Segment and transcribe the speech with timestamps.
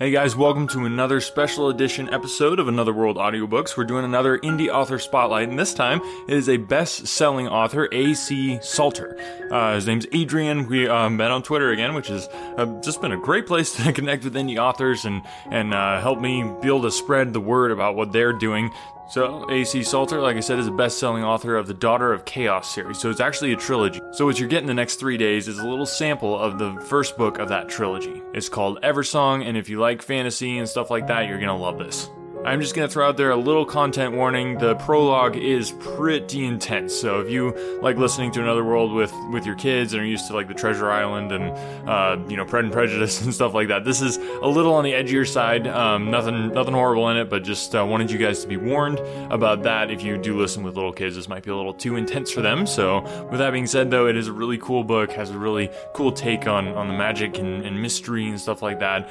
[0.00, 3.76] Hey guys, welcome to another special edition episode of Another World Audiobooks.
[3.76, 7.88] We're doing another indie author spotlight, and this time it is a best selling author,
[7.90, 8.60] A.C.
[8.62, 9.18] Salter.
[9.50, 10.68] Uh, his name's Adrian.
[10.68, 13.92] We uh, met on Twitter again, which has uh, just been a great place to
[13.92, 17.72] connect with indie authors and, and uh, help me be able to spread the word
[17.72, 18.70] about what they're doing.
[19.08, 19.82] So, A.C.
[19.84, 22.98] Salter, like I said, is a best selling author of the Daughter of Chaos series,
[22.98, 24.00] so it's actually a trilogy.
[24.12, 27.16] So, what you're getting the next three days is a little sample of the first
[27.16, 28.22] book of that trilogy.
[28.34, 31.78] It's called Eversong, and if you like fantasy and stuff like that, you're gonna love
[31.78, 32.10] this.
[32.44, 34.58] I'm just gonna throw out there a little content warning.
[34.58, 37.52] The prologue is pretty intense, so if you
[37.82, 40.54] like listening to Another World with with your kids and are used to like the
[40.54, 44.16] Treasure Island and uh, you know Pride and Prejudice and stuff like that, this is
[44.16, 45.66] a little on the edgier side.
[45.66, 49.00] Um, nothing nothing horrible in it, but just uh, wanted you guys to be warned
[49.32, 49.90] about that.
[49.90, 52.40] If you do listen with little kids, this might be a little too intense for
[52.40, 52.66] them.
[52.66, 53.00] So
[53.30, 55.10] with that being said, though, it is a really cool book.
[55.12, 58.78] Has a really cool take on on the magic and, and mystery and stuff like
[58.78, 59.10] that.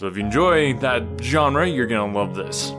[0.00, 2.72] So if you enjoy that genre, you're gonna love this.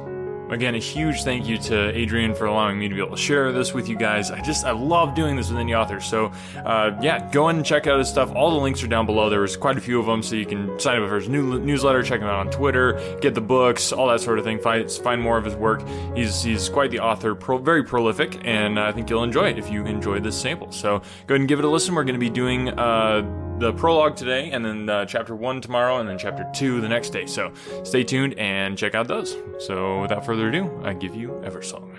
[0.49, 3.51] Again, a huge thank you to Adrian for allowing me to be able to share
[3.51, 4.31] this with you guys.
[4.31, 6.03] I just, I love doing this with indie authors.
[6.03, 6.31] So,
[6.65, 8.31] uh, yeah, go in and check out his stuff.
[8.33, 9.29] All the links are down below.
[9.29, 11.59] There was quite a few of them, so you can sign up for his new
[11.59, 14.57] newsletter, check him out on Twitter, get the books, all that sort of thing.
[14.57, 15.87] Find, find more of his work.
[16.15, 19.69] He's, he's quite the author, pro, very prolific, and I think you'll enjoy it if
[19.69, 20.71] you enjoy this sample.
[20.71, 21.93] So, go ahead and give it a listen.
[21.93, 25.99] We're going to be doing, uh, the prologue today, and then uh, chapter one tomorrow,
[25.99, 27.27] and then chapter two the next day.
[27.27, 29.37] So stay tuned and check out those.
[29.59, 31.95] So without further ado, I give you Eversong.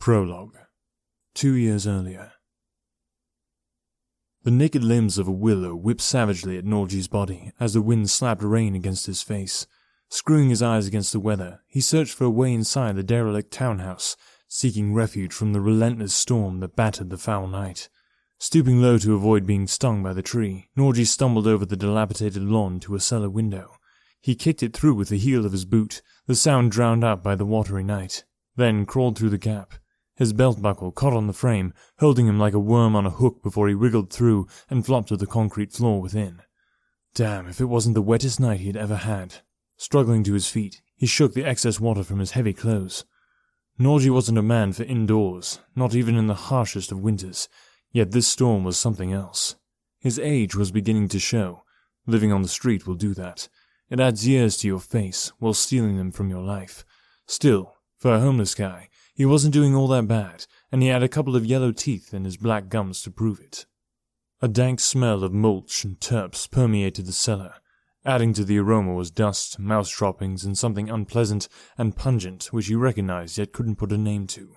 [0.00, 0.56] Prologue.
[1.34, 2.32] Two years earlier.
[4.44, 8.42] The naked limbs of a willow whipped savagely at Norgie's body as the wind slapped
[8.42, 9.66] rain against his face.
[10.08, 14.16] Screwing his eyes against the weather, he searched for a way inside the derelict townhouse,
[14.48, 17.90] seeking refuge from the relentless storm that battered the foul night.
[18.40, 22.78] Stooping low to avoid being stung by the tree, Norgie stumbled over the dilapidated lawn
[22.80, 23.72] to a cellar window.
[24.20, 27.34] He kicked it through with the heel of his boot, the sound drowned out by
[27.34, 29.74] the watery night, then crawled through the gap.
[30.14, 33.42] His belt buckle caught on the frame, holding him like a worm on a hook
[33.42, 36.42] before he wriggled through and flopped to the concrete floor within.
[37.14, 39.36] Damn, if it wasn't the wettest night he had ever had.
[39.76, 43.04] Struggling to his feet, he shook the excess water from his heavy clothes.
[43.80, 47.48] Norgie wasn't a man for indoors, not even in the harshest of winters,
[47.92, 49.56] Yet this storm was something else.
[49.98, 51.64] His age was beginning to show.
[52.06, 53.48] Living on the street will do that.
[53.90, 56.84] It adds years to your face while stealing them from your life.
[57.26, 61.08] Still, for a homeless guy, he wasn't doing all that bad, and he had a
[61.08, 63.66] couple of yellow teeth in his black gums to prove it.
[64.40, 67.54] A dank smell of mulch and turps permeated the cellar.
[68.04, 72.74] Adding to the aroma was dust, mouse droppings, and something unpleasant and pungent which he
[72.76, 74.54] recognized yet couldn't put a name to.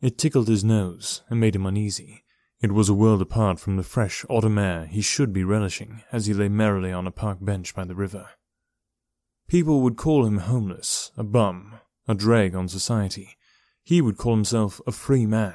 [0.00, 2.24] It tickled his nose and made him uneasy.
[2.60, 6.26] It was a world apart from the fresh autumn air he should be relishing as
[6.26, 8.30] he lay merrily on a park bench by the river.
[9.46, 13.36] People would call him homeless, a bum, a drag on society.
[13.84, 15.54] He would call himself a free man.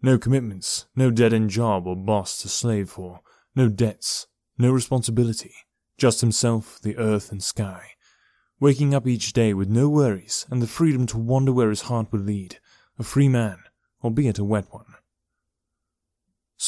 [0.00, 3.20] No commitments, no dead-end job or boss to slave for,
[3.54, 4.26] no debts,
[4.56, 5.52] no responsibility,
[5.98, 7.90] just himself, the earth and sky.
[8.58, 12.10] Waking up each day with no worries and the freedom to wander where his heart
[12.10, 12.58] would lead,
[12.98, 13.58] a free man,
[14.02, 14.94] albeit a wet one.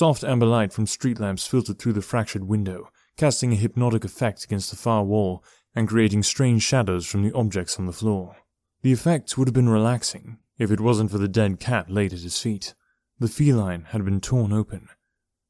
[0.00, 2.88] Soft amber light from street lamps filtered through the fractured window,
[3.18, 5.44] casting a hypnotic effect against the far wall
[5.74, 8.38] and creating strange shadows from the objects on the floor.
[8.80, 12.20] The effect would have been relaxing if it wasn't for the dead cat laid at
[12.20, 12.74] his feet.
[13.18, 14.88] The feline had been torn open,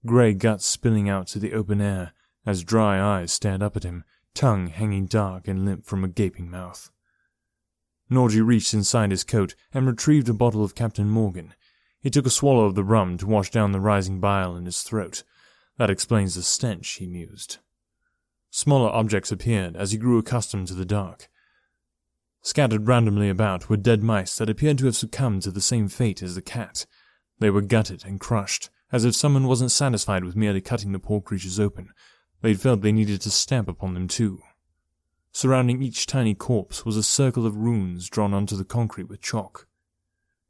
[0.05, 2.13] grey guts spilling out to the open air
[2.45, 4.03] as dry eyes stared up at him,
[4.35, 6.91] tongue hanging dark and limp from a gaping mouth.
[8.11, 11.55] Norgie reached inside his coat and retrieved a bottle of Captain Morgan,
[12.01, 14.83] he took a swallow of the rum to wash down the rising bile in his
[14.83, 15.23] throat.
[15.77, 17.59] That explains the stench, he mused.
[18.51, 21.29] Smaller objects appeared as he grew accustomed to the dark.
[22.43, 26.23] Scattered randomly about were dead mice that appeared to have succumbed to the same fate
[26.23, 26.87] as the cat.
[27.39, 31.21] They were gutted and crushed, as if someone wasn't satisfied with merely cutting the poor
[31.21, 31.91] creatures open.
[32.41, 34.41] They'd felt they needed to stamp upon them too.
[35.33, 39.69] Surrounding each tiny corpse was a circle of runes drawn onto the concrete with chalk.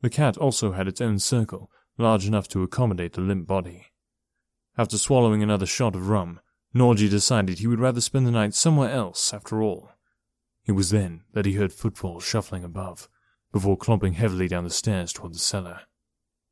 [0.02, 3.87] The cat also had its own circle, large enough to accommodate the limp body.
[4.79, 6.41] After swallowing another shot of rum,
[6.75, 9.91] Norgie decided he would rather spend the night somewhere else after all.
[10.64, 13.08] It was then that he heard footfalls shuffling above,
[13.52, 15.81] before clomping heavily down the stairs toward the cellar.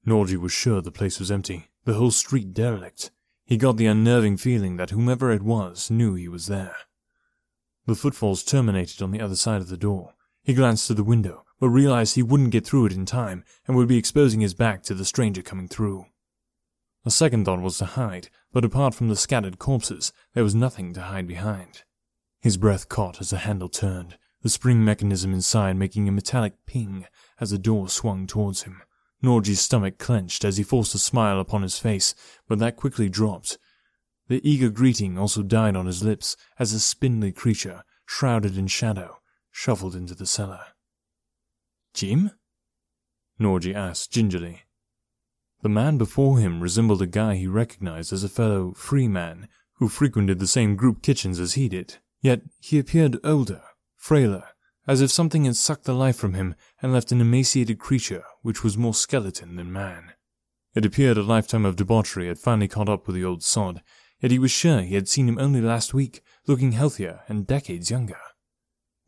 [0.06, 3.10] Norgie was sure the place was empty, the whole street derelict.
[3.44, 6.76] He got the unnerving feeling that whomever it was knew he was there.
[7.86, 10.14] The footfalls terminated on the other side of the door.
[10.42, 13.76] He glanced to the window, but realized he wouldn't get through it in time and
[13.76, 16.06] would be exposing his back to the stranger coming through.
[17.04, 20.92] A second thought was to hide, but apart from the scattered corpses, there was nothing
[20.94, 21.82] to hide behind.
[22.40, 27.06] His breath caught as the handle turned, the spring mechanism inside making a metallic ping
[27.40, 28.82] as the door swung towards him.
[29.22, 32.14] Norgie's stomach clenched as he forced a smile upon his face,
[32.46, 33.58] but that quickly dropped.
[34.28, 39.18] The eager greeting also died on his lips as a spindly creature, shrouded in shadow,
[39.50, 40.60] shuffled into the cellar.
[41.98, 42.30] Jim?
[43.40, 44.62] Norgie asked gingerly.
[45.62, 49.48] The man before him resembled a guy he recognized as a fellow free man
[49.78, 53.62] who frequented the same group kitchens as he did, yet he appeared older,
[53.96, 54.44] frailer,
[54.86, 58.62] as if something had sucked the life from him and left an emaciated creature which
[58.62, 60.12] was more skeleton than man.
[60.76, 63.82] It appeared a lifetime of debauchery had finally caught up with the old sod,
[64.20, 67.90] yet he was sure he had seen him only last week, looking healthier and decades
[67.90, 68.20] younger.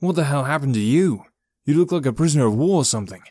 [0.01, 1.27] What the hell happened to you?
[1.71, 3.23] You look like a prisoner of war or something.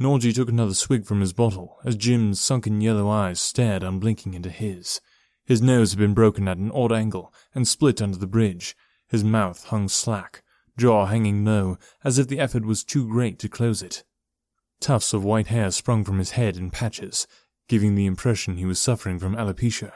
[0.00, 4.50] Norgie took another swig from his bottle as Jim's sunken yellow eyes stared unblinking into
[4.50, 5.00] his.
[5.44, 8.76] His nose had been broken at an odd angle and split under the bridge.
[9.06, 10.42] His mouth hung slack,
[10.76, 14.02] jaw hanging low, as if the effort was too great to close it.
[14.80, 17.28] Tufts of white hair sprung from his head in patches,
[17.68, 19.92] giving the impression he was suffering from alopecia.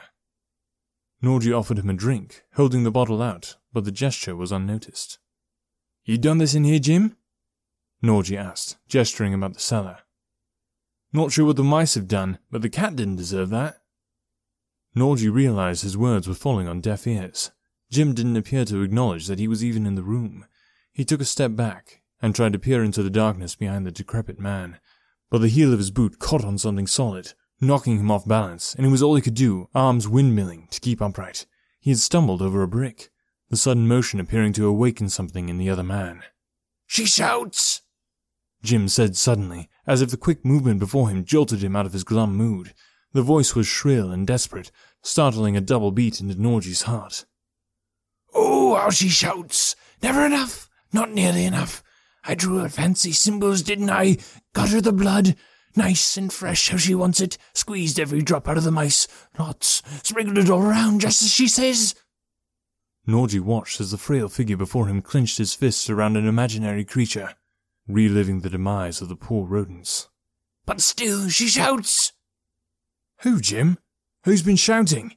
[1.21, 5.19] Norgie offered him a drink, holding the bottle out, but the gesture was unnoticed.
[6.05, 7.17] You done this in here, Jim?
[8.05, 9.99] Norgie asked, gesturing about the cellar.
[11.11, 13.77] Not sure what the mice have done, but the cat didn't deserve that.
[14.95, 17.51] Norgie realized his words were falling on deaf ears.
[17.89, 20.45] Jim didn't appear to acknowledge that he was even in the room.
[20.93, 24.39] He took a step back and tried to peer into the darkness behind the decrepit
[24.39, 24.79] man,
[25.29, 28.85] but the heel of his boot caught on something solid, knocking him off balance, and
[28.85, 31.45] it was all he could do, arms windmilling, to keep upright.
[31.79, 33.09] He had stumbled over a brick,
[33.49, 36.23] the sudden motion appearing to awaken something in the other man.
[36.87, 37.74] She shouts!
[38.63, 42.03] Jim said suddenly, as if the quick movement before him jolted him out of his
[42.03, 42.73] glum mood.
[43.13, 44.71] The voice was shrill and desperate,
[45.01, 47.25] startling a double beat into Norgie's heart.
[48.33, 49.75] Oh, how she shouts!
[50.01, 50.69] Never enough!
[50.91, 51.81] Not nearly enough!
[52.25, 54.17] I drew her fancy symbols, didn't I?
[54.53, 55.35] Got her the blood.
[55.75, 57.37] Nice and fresh how she wants it.
[57.53, 59.07] Squeezed every drop out of the mice.
[59.37, 59.83] Lots.
[60.03, 61.95] Sprinkled it all around just as she says.
[63.07, 67.35] Norgie watched as the frail figure before him clenched his fists around an imaginary creature
[67.87, 70.09] reliving the demise of the poor rodents.
[70.65, 72.13] But still she shouts.
[73.21, 73.77] Who, Jim?
[74.23, 75.15] Who's been shouting?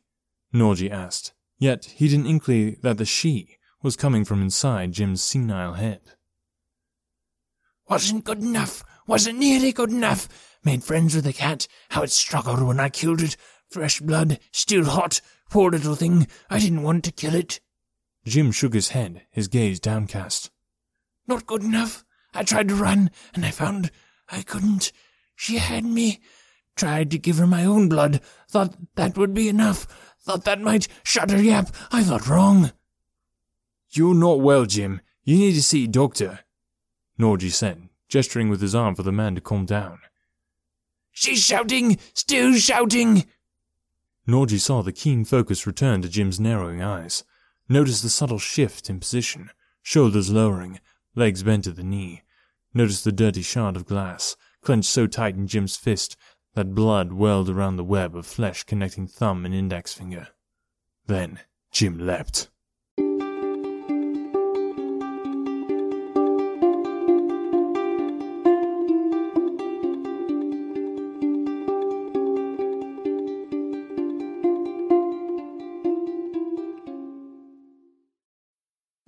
[0.54, 5.74] Norgie asked, yet he didn't inkly that the she was coming from inside Jim's senile
[5.74, 6.00] head.
[7.88, 8.84] Wasn't good enough.
[9.06, 10.28] Wasn't nearly good enough.
[10.64, 11.66] Made friends with the cat.
[11.90, 13.36] How it struggled when I killed it.
[13.70, 15.20] Fresh blood, still hot.
[15.50, 16.26] Poor little thing.
[16.50, 17.60] I didn't want to kill it.
[18.26, 20.50] Jim shook his head, his gaze downcast.
[21.26, 22.04] Not good enough.
[22.34, 23.90] I tried to run, and I found
[24.30, 24.92] I couldn't.
[25.34, 26.20] She had me.
[26.76, 28.20] Tried to give her my own blood.
[28.48, 29.86] Thought that would be enough.
[30.20, 31.74] Thought that might shut her yap.
[31.90, 32.72] I thought wrong.
[33.90, 35.00] You're not well, Jim.
[35.24, 36.40] You need to see a doctor,
[37.18, 39.98] Norgie said, gesturing with his arm for the man to calm down.
[41.10, 41.98] She's shouting!
[42.14, 43.26] Still shouting!
[44.26, 47.24] Norgie saw the keen focus return to Jim's narrowing eyes,
[47.68, 49.50] noticed the subtle shift in position,
[49.82, 50.80] shoulders lowering,
[51.18, 52.22] legs bent at the knee.
[52.72, 56.16] Noticed the dirty shard of glass, clenched so tight in Jim's fist
[56.54, 60.28] that blood welled around the web of flesh connecting thumb and index finger.
[61.06, 62.48] Then Jim leapt.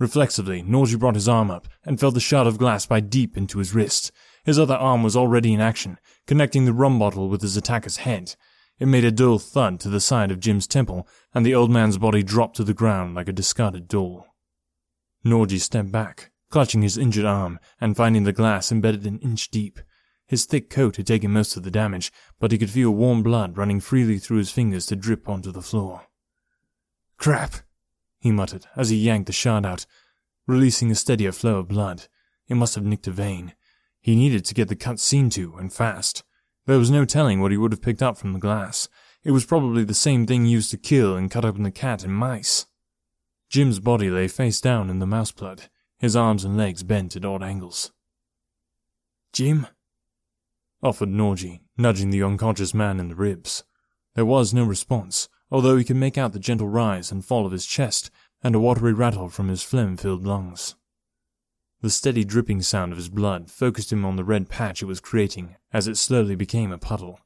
[0.00, 3.58] Reflexively, Norgie brought his arm up and felt the shard of glass bite deep into
[3.58, 4.10] his wrist.
[4.44, 8.34] His other arm was already in action, connecting the rum bottle with his attacker's head.
[8.78, 11.98] It made a dull thud to the side of Jim's temple, and the old man's
[11.98, 14.26] body dropped to the ground like a discarded doll.
[15.22, 19.80] Norgie stepped back, clutching his injured arm and finding the glass embedded an inch deep.
[20.26, 23.58] His thick coat had taken most of the damage, but he could feel warm blood
[23.58, 26.06] running freely through his fingers to drip onto the floor.
[27.18, 27.56] Crap!
[28.20, 29.86] He muttered as he yanked the shard out,
[30.46, 32.06] releasing a steadier flow of blood.
[32.48, 33.54] It must have nicked a vein.
[34.00, 36.22] He needed to get the cut seen to, and fast.
[36.66, 38.88] There was no telling what he would have picked up from the glass.
[39.24, 42.14] It was probably the same thing used to kill and cut open the cat and
[42.14, 42.66] mice.
[43.48, 45.64] Jim's body lay face down in the mouse blood,
[45.98, 47.92] his arms and legs bent at odd angles.
[49.32, 49.66] Jim?
[50.82, 53.64] offered Norgie, nudging the unconscious man in the ribs.
[54.14, 57.52] There was no response, although he could make out the gentle rise and fall of
[57.52, 58.10] his chest
[58.42, 60.74] and a watery rattle from his phlegm-filled lungs.
[61.82, 65.00] The steady dripping sound of his blood focused him on the red patch it was
[65.00, 67.20] creating as it slowly became a puddle.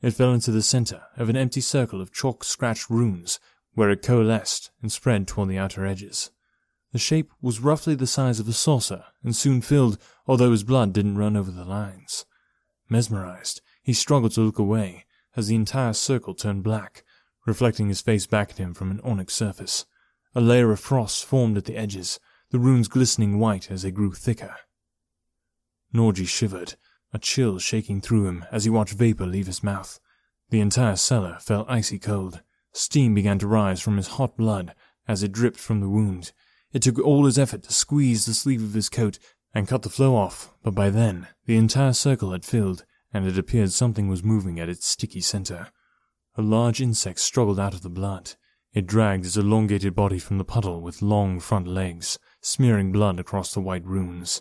[0.00, 3.40] It fell into the center of an empty circle of chalk-scratched runes
[3.74, 6.30] where it coalesced and spread toward the outer edges.
[6.92, 10.92] The shape was roughly the size of a saucer and soon filled, although his blood
[10.92, 12.26] didn't run over the lines.
[12.88, 17.02] Mesmerized, he struggled to look away as the entire circle turned black,
[17.46, 19.84] reflecting his face back at him from an onyx surface.
[20.34, 22.18] A layer of frost formed at the edges,
[22.50, 24.56] the runes glistening white as they grew thicker.
[25.94, 26.74] Norgie shivered,
[27.12, 30.00] a chill shaking through him as he watched vapor leave his mouth.
[30.50, 32.42] The entire cellar felt icy cold.
[32.72, 34.74] Steam began to rise from his hot blood
[35.06, 36.32] as it dripped from the wound.
[36.72, 39.18] It took all his effort to squeeze the sleeve of his coat
[39.54, 43.36] and cut the flow off, but by then the entire circle had filled, and it
[43.36, 45.68] appeared something was moving at its sticky center.
[46.36, 48.34] A large insect struggled out of the blood.
[48.72, 53.52] It dragged its elongated body from the puddle with long front legs, smearing blood across
[53.52, 54.40] the white runes.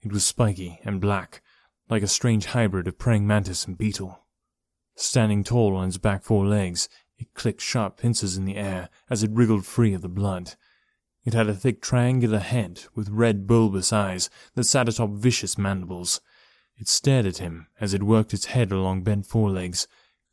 [0.00, 1.42] It was spiky and black,
[1.90, 4.24] like a strange hybrid of praying mantis and beetle.
[4.94, 6.88] Standing tall on its back four legs,
[7.18, 10.54] it clicked sharp pincers in the air as it wriggled free of the blood.
[11.26, 16.22] It had a thick triangular head with red bulbous eyes that sat atop vicious mandibles.
[16.78, 19.86] It stared at him as it worked its head along bent forelegs,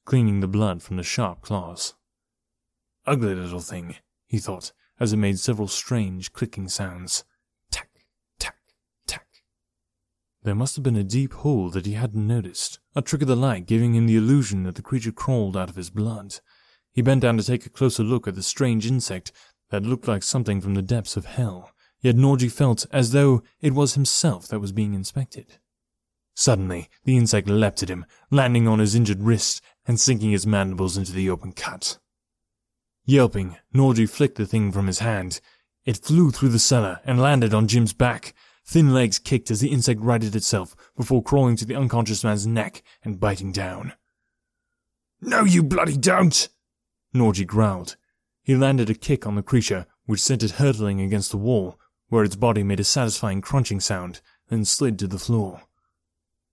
[0.05, 1.93] cleaning the blood from the sharp claws.
[3.05, 3.95] Ugly little thing,
[4.27, 7.23] he thought, as it made several strange clicking sounds.
[7.71, 7.89] Tack,
[8.39, 8.57] tack,
[9.07, 9.27] tack.
[10.43, 13.35] There must have been a deep hole that he hadn't noticed, a trick of the
[13.35, 16.39] light giving him the illusion that the creature crawled out of his blood.
[16.91, 19.31] He bent down to take a closer look at the strange insect
[19.71, 23.73] that looked like something from the depths of hell, yet Norgie felt as though it
[23.73, 25.57] was himself that was being inspected.
[26.35, 30.97] Suddenly, the insect leapt at him, landing on his injured wrist and sinking his mandibles
[30.97, 31.97] into the open cut.
[33.05, 35.41] Yelping, Norgie flicked the thing from his hand.
[35.85, 38.33] It flew through the cellar and landed on Jim's back.
[38.65, 42.81] Thin legs kicked as the insect righted itself before crawling to the unconscious man's neck
[43.03, 43.93] and biting down.
[45.19, 46.47] No, you bloody don't!
[47.13, 47.97] Norgie growled,
[48.43, 52.25] he landed a kick on the creature, which sent it hurtling against the wall, where
[52.25, 55.61] its body made a satisfying crunching sound, then slid to the floor.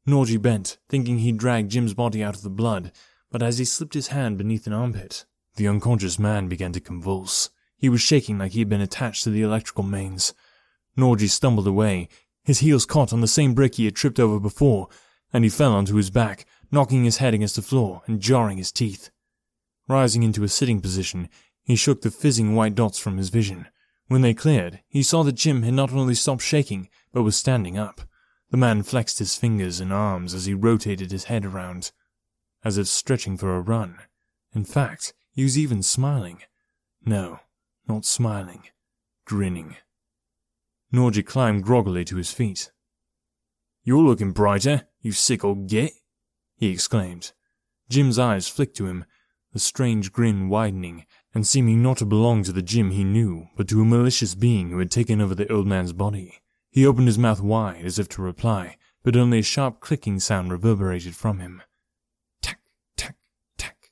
[0.06, 2.92] Norgie bent, thinking he'd dragged Jim's body out of the blood,
[3.30, 5.24] but as he slipped his hand beneath an armpit,
[5.56, 7.50] the unconscious man began to convulse.
[7.76, 10.34] He was shaking like he had been attached to the electrical mains.
[10.96, 12.08] Norgie stumbled away.
[12.44, 14.88] His heels caught on the same brick he had tripped over before,
[15.32, 18.72] and he fell onto his back, knocking his head against the floor and jarring his
[18.72, 19.10] teeth.
[19.88, 21.28] Rising into a sitting position,
[21.62, 23.66] he shook the fizzing white dots from his vision.
[24.08, 27.78] When they cleared, he saw that Jim had not only stopped shaking, but was standing
[27.78, 28.00] up.
[28.50, 31.92] The man flexed his fingers and arms as he rotated his head around,
[32.64, 33.98] as if stretching for a run.
[34.54, 36.40] In fact, he was even smiling.
[37.04, 37.40] No,
[37.88, 38.64] not smiling,
[39.24, 39.76] grinning.
[40.92, 42.70] Norgie climbed groggily to his feet.
[43.84, 45.92] You're looking brighter, you sick old git,
[46.56, 47.32] he exclaimed.
[47.88, 49.04] Jim's eyes flicked to him,
[49.52, 53.68] the strange grin widening and seeming not to belong to the Jim he knew, but
[53.68, 56.40] to a malicious being who had taken over the old man's body.
[56.70, 60.52] He opened his mouth wide as if to reply, but only a sharp clicking sound
[60.52, 61.62] reverberated from him.
[62.42, 62.60] Tack,
[62.96, 63.16] tack,
[63.56, 63.90] tack.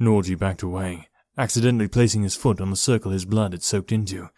[0.00, 4.30] Norgie backed away, accidentally placing his foot on the circle his blood had soaked into.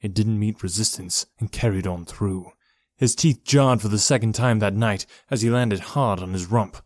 [0.00, 2.52] It didn't meet resistance and carried on through.
[2.96, 6.46] His teeth jarred for the second time that night as he landed hard on his
[6.46, 6.76] rump.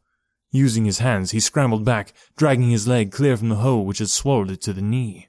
[0.51, 4.09] Using his hands, he scrambled back, dragging his leg clear from the hole which had
[4.09, 5.29] swallowed it to the knee.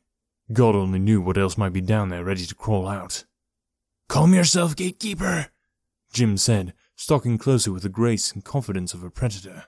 [0.54, 3.26] God only knew what else might be down there ready to crawl out.
[4.08, 5.48] Calm yourself, gatekeeper,
[6.12, 9.66] Jim said, stalking closer with the grace and confidence of a predator.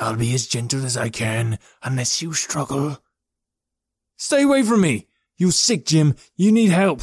[0.00, 3.02] I'll be as gentle as I can, unless you struggle.
[4.16, 5.06] Stay away from me!
[5.36, 6.14] You're sick, Jim.
[6.36, 7.02] You need help.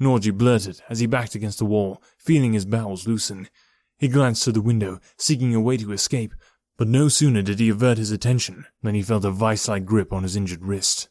[0.00, 3.48] Norgie blurted as he backed against the wall, feeling his bowels loosen.
[3.96, 6.34] He glanced to the window, seeking a way to escape,
[6.76, 10.22] but no sooner did he avert his attention than he felt a vice-like grip on
[10.22, 11.08] his injured wrist.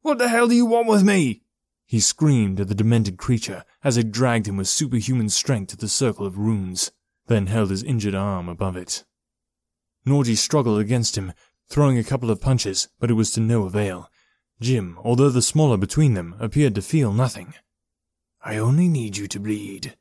[0.00, 1.42] What the hell do you want with me?
[1.86, 5.88] He screamed at the demented creature as it dragged him with superhuman strength to the
[5.88, 6.90] circle of runes,
[7.28, 9.04] then held his injured arm above it.
[10.06, 11.32] Norgie struggled against him,
[11.68, 14.10] throwing a couple of punches, but it was to no avail.
[14.60, 17.54] Jim, although the smaller between them, appeared to feel nothing.
[18.44, 19.96] I only need you to bleed.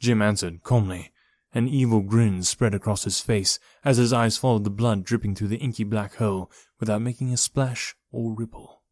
[0.00, 1.12] Jim answered calmly.
[1.52, 5.48] An evil grin spread across his face as his eyes followed the blood dripping through
[5.48, 8.82] the inky black hole without making a splash or ripple.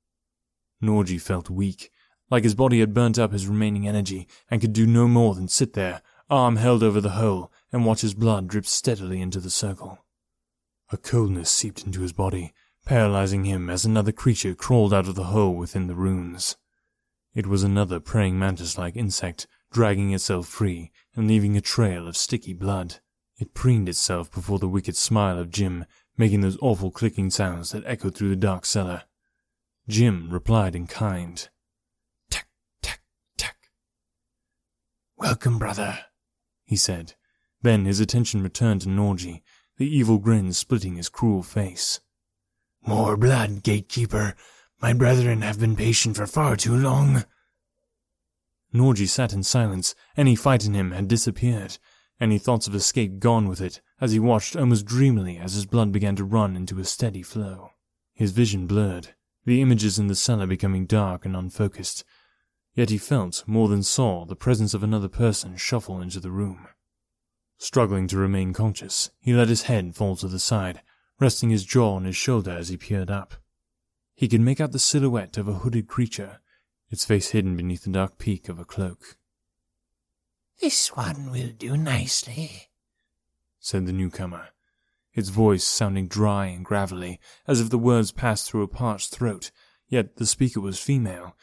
[0.82, 1.92] Norgie felt weak,
[2.30, 5.48] like his body had burnt up his remaining energy and could do no more than
[5.48, 9.50] sit there, arm held over the hole, and watch his blood drip steadily into the
[9.50, 9.98] circle.
[10.90, 12.54] A coldness seeped into his body,
[12.86, 16.56] paralyzing him as another creature crawled out of the hole within the runes.
[17.34, 22.54] It was another praying mantis-like insect, dragging itself free and leaving a trail of sticky
[22.54, 23.00] blood.
[23.36, 25.84] It preened itself before the wicked smile of Jim,
[26.16, 29.02] making those awful clicking sounds that echoed through the dark cellar.
[29.88, 31.48] Jim replied in kind.
[32.30, 32.48] Tack,
[32.82, 33.02] tack,
[33.36, 33.56] tack.
[35.16, 35.98] Welcome, brother,
[36.64, 37.14] he said.
[37.60, 39.42] Then his attention returned to Norgie,
[39.78, 42.00] the evil grin splitting his cruel face.
[42.84, 44.34] More blood, gatekeeper.
[44.82, 47.24] My brethren have been patient for far too long.
[48.74, 49.94] Norgie sat in silence.
[50.16, 51.78] Any fight in him had disappeared,
[52.20, 55.92] any thoughts of escape gone with it, as he watched almost dreamily as his blood
[55.92, 57.70] began to run into a steady flow.
[58.14, 62.04] His vision blurred, the images in the cellar becoming dark and unfocused.
[62.74, 66.66] Yet he felt, more than saw, the presence of another person shuffle into the room.
[67.60, 70.80] Struggling to remain conscious, he let his head fall to the side,
[71.18, 73.34] resting his jaw on his shoulder as he peered up.
[74.14, 76.38] He could make out the silhouette of a hooded creature,
[76.88, 79.16] its face hidden beneath the dark peak of a cloak.
[80.60, 82.68] This one will do nicely,
[83.58, 84.48] said the newcomer,
[85.12, 89.50] its voice sounding dry and gravelly, as if the words passed through a parched throat,
[89.88, 91.36] yet the speaker was female.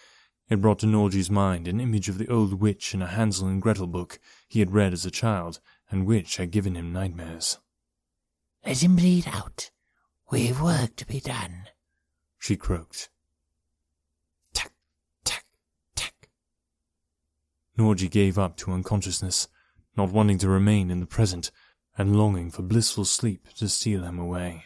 [0.49, 3.61] It brought to Norgie's mind an image of the old witch in a Hansel and
[3.61, 7.59] Gretel book he had read as a child, and which had given him nightmares.
[8.65, 9.71] Let him bleed out.
[10.31, 11.65] We've work to be done,
[12.39, 13.09] she croaked.
[14.53, 14.71] Tack,
[15.23, 15.45] tack,
[15.95, 16.29] tack.
[17.77, 19.47] Norgie gave up to unconsciousness,
[19.95, 21.51] not wanting to remain in the present,
[21.97, 24.65] and longing for blissful sleep to steal him away.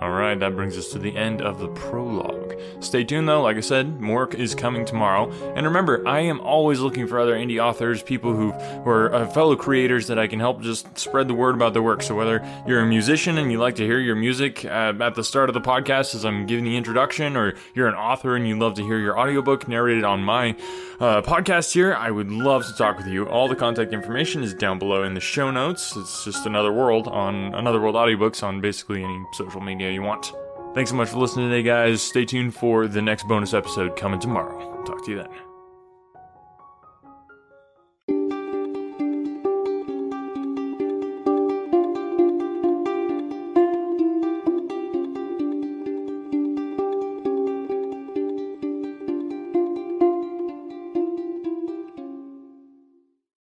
[0.00, 2.43] Alright, that brings us to the end of the prologue.
[2.80, 5.30] Stay tuned though, like I said, more is coming tomorrow.
[5.54, 9.26] And remember, I am always looking for other indie authors, people who, who are uh,
[9.28, 12.02] fellow creators that I can help just spread the word about their work.
[12.02, 15.24] So whether you're a musician and you like to hear your music uh, at the
[15.24, 18.58] start of the podcast as I'm giving the introduction, or you're an author and you
[18.58, 20.56] love to hear your audiobook narrated on my
[21.00, 23.28] uh, podcast here, I would love to talk with you.
[23.28, 25.96] All the contact information is down below in the show notes.
[25.96, 30.32] It's just Another World on Another World Audiobooks on basically any social media you want.
[30.74, 32.02] Thanks so much for listening today, guys.
[32.02, 34.82] Stay tuned for the next bonus episode coming tomorrow.
[34.84, 35.53] Talk to you then.